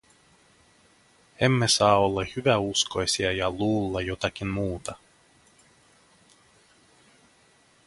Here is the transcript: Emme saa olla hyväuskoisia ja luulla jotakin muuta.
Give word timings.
Emme 1.39 1.67
saa 1.67 1.97
olla 1.97 2.21
hyväuskoisia 2.35 3.31
ja 3.31 3.51
luulla 3.51 4.01
jotakin 4.01 4.47
muuta. 4.47 4.95